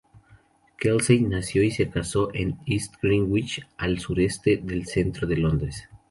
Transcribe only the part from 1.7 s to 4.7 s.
casó en East Greenwich, al sureste